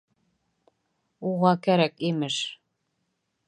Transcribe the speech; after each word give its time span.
Уға 1.31 1.53
кәрәк, 1.67 1.95
имеш! 2.11 2.41